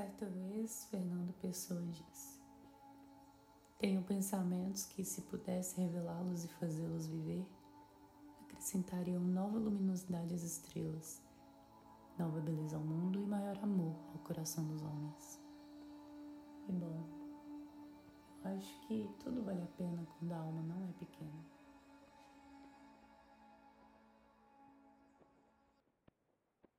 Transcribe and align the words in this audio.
Certa 0.00 0.24
vez, 0.24 0.86
Fernando 0.86 1.34
Pessoa 1.42 1.82
disse: 1.82 2.40
Tenho 3.78 4.02
pensamentos 4.02 4.86
que, 4.86 5.04
se 5.04 5.20
pudesse 5.20 5.78
revelá-los 5.78 6.42
e 6.42 6.48
fazê-los 6.48 7.06
viver, 7.06 7.46
acrescentariam 8.40 9.20
nova 9.20 9.58
luminosidade 9.58 10.34
às 10.34 10.42
estrelas, 10.42 11.22
nova 12.18 12.40
beleza 12.40 12.78
ao 12.78 12.82
mundo 12.82 13.20
e 13.20 13.26
maior 13.26 13.58
amor 13.62 13.94
ao 14.14 14.20
coração 14.20 14.66
dos 14.68 14.80
homens. 14.80 15.38
E 16.66 16.72
bom, 16.72 17.04
eu 18.42 18.56
acho 18.56 18.80
que 18.86 19.06
tudo 19.22 19.42
vale 19.42 19.62
a 19.62 19.76
pena 19.76 20.02
quando 20.18 20.32
a 20.32 20.38
alma 20.38 20.62
não 20.62 20.82
é 20.82 20.92
pequena. 20.92 21.39